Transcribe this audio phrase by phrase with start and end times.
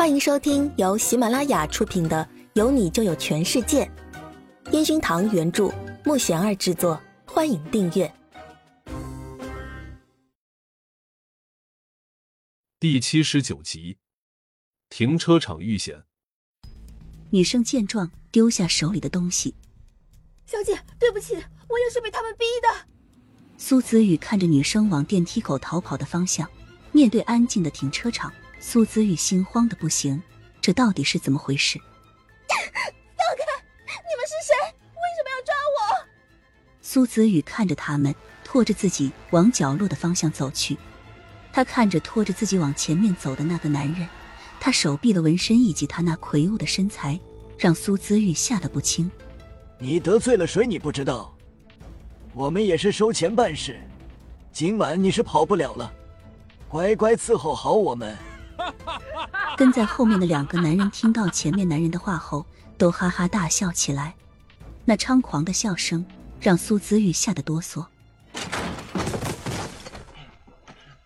[0.00, 3.84] 欢迎收听由喜马拉雅出品的《有你就有全世界》，
[4.72, 5.70] 烟熏堂原著，
[6.06, 6.98] 木贤儿制作。
[7.26, 8.10] 欢迎订阅
[12.78, 13.98] 第七十九集。
[14.88, 16.04] 停车场遇险，
[17.28, 19.54] 女生见状丢下手里的东西。
[20.46, 22.86] 小姐，对不起，我也是被他们逼的。
[23.58, 26.48] 苏子雨看着女生往电梯口逃跑的方向，
[26.90, 28.32] 面对安静的停车场。
[28.62, 30.22] 苏子玉心慌的不行，
[30.60, 31.78] 这到底是怎么回事？
[32.46, 33.62] 放开！
[33.86, 34.54] 你们是谁？
[34.60, 36.06] 为什么要抓我？
[36.82, 40.76] 苏子雨看着他们，拖着自己往角落的方向走去。
[41.54, 44.06] 他看着拖着自己往前面走的那个男人，
[44.60, 47.18] 他手臂的纹身以及他那魁梧的身材，
[47.58, 49.10] 让苏子玉吓得不轻。
[49.78, 50.66] 你得罪了谁？
[50.66, 51.34] 你不知道？
[52.34, 53.80] 我们也是收钱办事，
[54.52, 55.90] 今晚你是跑不了了，
[56.68, 58.14] 乖乖伺候好我们。
[59.56, 62.46] 跟在后面的两个男人听到前面男人的话后，
[62.78, 64.14] 都哈哈大笑起来。
[64.84, 66.04] 那猖狂的笑声
[66.40, 67.86] 让苏子玉吓得哆嗦。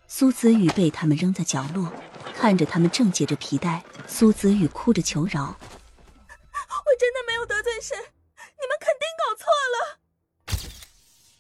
[0.07, 1.93] 苏子玉被他们扔在角落，
[2.37, 9.99] 看着他们正解着皮带，苏子玉哭着求饶：“我真的没有得罪谁，你们肯定搞错了。”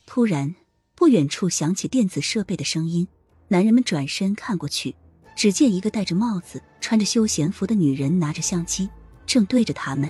[0.04, 0.56] 突然，
[0.96, 3.06] 不远处响起电子设备的声音，
[3.48, 4.96] 男人们转身看过去。
[5.34, 8.88] 只见一个戴着帽子、穿着休闲服的女人拿着相机，
[9.26, 10.08] 正对着他们。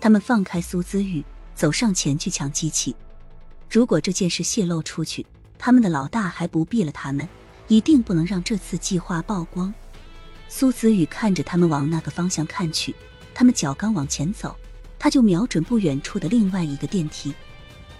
[0.00, 2.94] 他们放开苏姿玉，走上前去抢机器。
[3.70, 5.24] 如果这件事泄露出去，
[5.58, 7.28] 他们的老大还不毙了他们？
[7.68, 9.72] 一定不能让这次计划曝光。
[10.48, 12.94] 苏子雨看着他们往那个方向看去，
[13.32, 14.54] 他们脚刚往前走，
[14.98, 17.32] 他就瞄准不远处的另外一个电梯，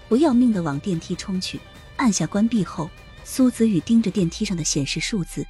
[0.07, 1.59] 不要命的往电梯冲去。
[1.95, 2.89] 按下关闭后，
[3.23, 5.43] 苏子雨盯着电梯上的显示数字。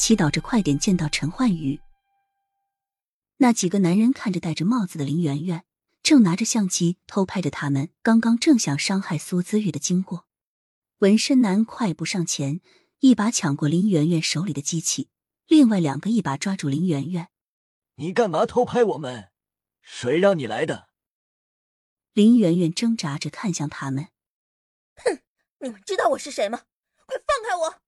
[0.00, 1.78] 祈祷着快点见到陈焕宇。
[3.36, 5.66] 那几个男人看着戴着帽子的林媛媛，
[6.02, 10.24] 正拿着相机偷拍着他们刚刚正想伤害苏姿玉的经过。
[11.00, 12.62] 纹身男快步上前，
[13.00, 15.10] 一把抢过林媛媛手里的机器，
[15.46, 17.28] 另外两个一把抓住林媛媛。
[17.96, 19.30] 你干嘛偷拍我们？
[19.82, 20.88] 谁让你来的？
[22.14, 24.08] 林媛媛挣扎着看向他们。
[24.96, 25.20] 哼，
[25.58, 26.62] 你们知道我是谁吗？
[27.04, 27.82] 快放开我！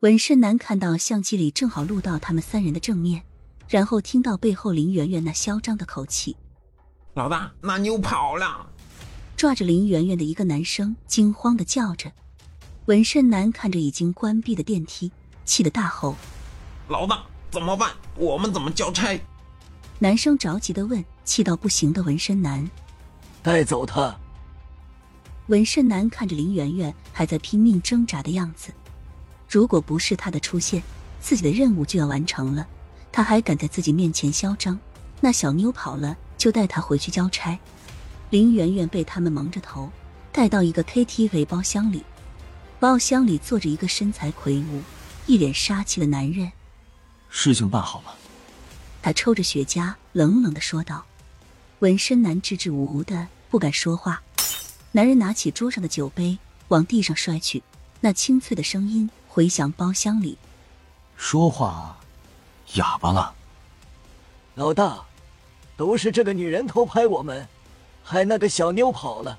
[0.00, 3.24] 纹身男看到相机里正好录到他们三人的正面，
[3.68, 6.36] 然后听到背后林媛媛那嚣张的口气
[7.14, 8.70] ：“老大，那妞跑了！”
[9.36, 12.12] 抓着林媛媛的一个男生惊慌的叫着。
[12.86, 15.10] 纹身男看着已经关闭的电梯，
[15.44, 16.14] 气得大吼
[16.86, 17.90] ：“老大，怎么办？
[18.14, 19.20] 我们怎么交差？”
[19.98, 22.70] 男生着急的问：“气到不行的纹身男，
[23.42, 24.16] 带走他！”
[25.48, 28.72] 纹身男看着林媛媛还在拼命挣扎的样子。
[29.48, 30.82] 如果不是他的出现，
[31.20, 32.66] 自己的任务就要完成了。
[33.10, 34.78] 他还敢在自己面前嚣张？
[35.20, 37.58] 那小妞跑了，就带他回去交差。
[38.30, 39.90] 林媛媛被他们蒙着头
[40.30, 42.04] 带到一个 KTV 包厢里，
[42.78, 44.82] 包厢里坐着一个身材魁梧、
[45.26, 46.52] 一脸杀气的男人。
[47.30, 48.14] 事情办好了，
[49.02, 51.06] 他抽着雪茄，冷冷的说道。
[51.80, 54.22] 纹身男支支吾吾的不敢说话。
[54.92, 56.38] 男人拿起桌上的酒杯
[56.68, 57.62] 往地上摔去，
[58.00, 59.08] 那清脆的声音。
[59.28, 60.36] 回响包厢里，
[61.16, 62.00] 说话
[62.74, 63.34] 哑巴了。
[64.54, 65.04] 老大，
[65.76, 67.46] 都是这个女人偷拍我们，
[68.02, 69.38] 害那个小妞跑了。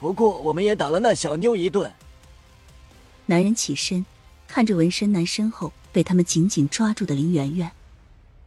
[0.00, 1.92] 不过我们也打了那小妞一顿。
[3.26, 4.04] 男人起身，
[4.48, 7.70] 看着纹身男身后被他们紧紧抓住的林媛媛，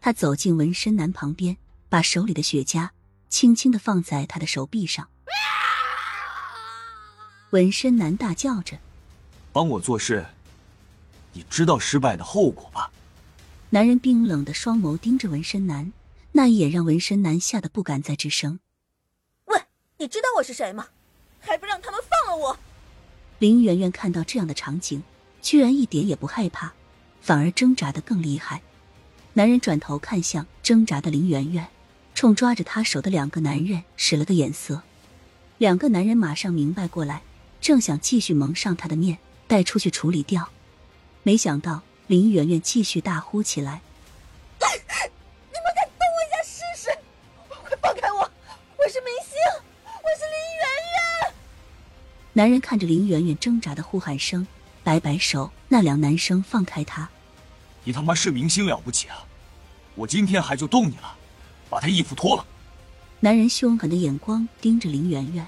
[0.01, 1.55] 他走进纹身男旁边，
[1.87, 2.89] 把手里的雪茄
[3.29, 5.07] 轻轻的放在他的手臂上。
[7.51, 8.79] 纹身男大叫着
[9.53, 10.25] ：“帮我做事！”
[11.35, 12.89] 你知道失败的后果吧？
[13.71, 15.91] 男人冰冷的双眸盯着纹身男，
[16.31, 18.59] 那一眼让纹身男吓得不敢再吱声。
[19.45, 19.61] 喂，
[19.97, 20.87] 你知道我是谁吗？
[21.41, 22.57] 还不让他们放了我！
[23.39, 25.03] 林媛媛看到这样的场景，
[25.41, 26.71] 居然一点也不害怕，
[27.19, 28.61] 反而挣扎的更厉害。
[29.33, 31.67] 男人转头看向挣扎的林媛媛，
[32.13, 34.83] 冲抓着她手的两个男人使了个眼色。
[35.57, 37.23] 两个男人马上明白过来，
[37.59, 39.17] 正想继续蒙上他的面，
[39.47, 40.49] 带出去处理掉。
[41.25, 43.81] 没想到林媛媛继续大呼起来
[44.61, 46.89] ：“你们敢动我一下试试？
[47.63, 48.19] 快放开我！
[48.19, 49.35] 我是明星，
[50.03, 50.63] 我是林媛
[50.93, 51.33] 媛。”
[52.33, 54.45] 男人看着林媛媛挣扎的呼喊声，
[54.83, 57.09] 摆摆手，那两男生放开她
[57.83, 59.25] ：“你他妈是明星了不起啊！
[59.95, 61.17] 我今天还就动你了，
[61.71, 62.45] 把他衣服脱了。”
[63.21, 65.47] 男人凶狠的眼光盯着林媛媛，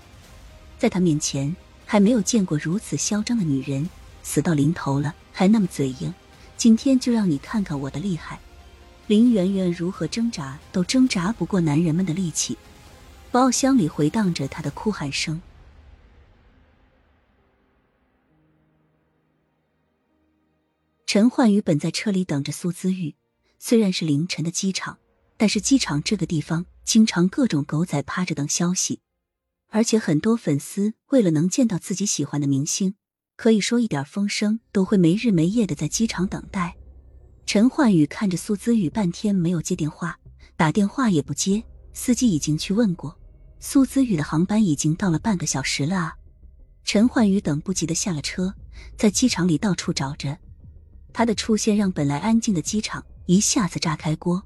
[0.80, 3.88] 在他面前还没有见过如此嚣张的女人。
[4.24, 6.12] 死到临头了，还那么嘴硬，
[6.58, 8.40] 今天就让你看看我的厉害！
[9.06, 12.58] 林媛媛如何挣扎都挣扎不过男人们的力气，
[13.32, 15.40] 包厢里回荡着她的哭喊声。
[21.06, 23.14] 陈焕宇本在车里等着苏姿玉，
[23.60, 24.98] 虽然是凌晨的机场，
[25.38, 29.02] 但是机场这个地方经常各种狗仔趴着等消息，
[29.70, 32.96] 而且很多粉丝为了能见到自己喜欢的明星，
[33.38, 36.76] 可以说一点风声都会没日没夜的在机场等待。
[37.46, 40.20] 陈焕宇看着苏姿玉半天没有接电话，
[40.58, 41.64] 打电话也不接，
[41.94, 43.18] 司机已经去问过，
[43.60, 46.16] 苏姿玉的航班已经到了半个小时了啊！
[46.84, 48.54] 陈焕宇等不及的下了车，
[48.98, 50.38] 在机场里到处找着。
[51.14, 54.44] 他的出现让本来安静的机场一下子炸开锅，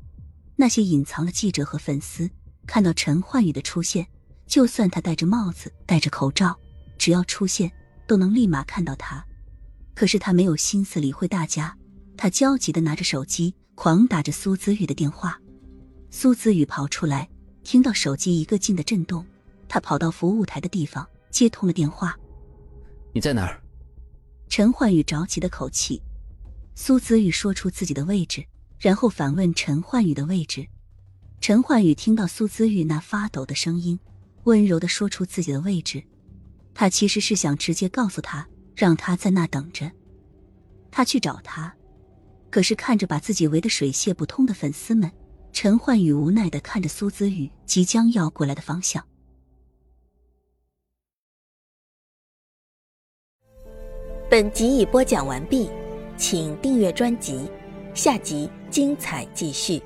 [0.57, 2.29] 那些隐藏的记者和粉丝
[2.67, 4.05] 看到陈焕宇的出现，
[4.45, 6.59] 就算他戴着帽子、戴着口罩，
[6.97, 7.71] 只要出现
[8.11, 9.25] 都能立马看到他。
[9.95, 11.77] 可是他没有心思理会大家。
[12.17, 15.39] 他焦急的拿着手机，狂打着苏子宇的电话。
[16.09, 17.29] 苏子宇跑出来，
[17.63, 19.25] 听到手机一个劲的震动，
[19.69, 22.19] 他跑到服务台的地方接通了电话。
[23.13, 23.63] 你在哪儿？
[24.49, 26.01] 陈焕宇着急的口气。
[26.75, 28.45] 苏子宇说出自己的位置，
[28.77, 30.67] 然后反问陈焕宇的位置。
[31.39, 33.97] 陈焕宇听到苏子玉那发抖的声音，
[34.43, 36.03] 温柔的说出自己的位置。
[36.73, 39.91] 他其实是想直接告诉他，让他在那等着，
[40.89, 41.75] 他去找他。
[42.49, 45.11] 可是看着把自己围得水泄不通的粉丝们，
[45.53, 49.05] 陈焕宇无奈的看着苏子宇即将要过来的方向。
[54.29, 55.69] 本集已播讲完毕，
[56.17, 57.49] 请订阅专辑，
[57.93, 59.81] 下集精彩继续。